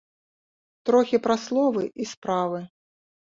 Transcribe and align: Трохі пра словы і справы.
Трохі 0.89 1.19
пра 1.27 1.35
словы 1.43 1.83
і 2.05 2.09
справы. 2.15 2.59